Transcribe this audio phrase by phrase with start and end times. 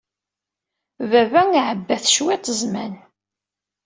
[1.09, 2.93] Baba iɛedda-t cwiṭ zzman.